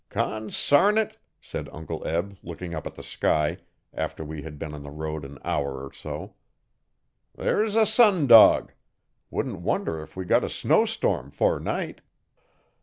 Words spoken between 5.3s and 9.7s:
hour or so. 'There's a sun dog. Wouldn't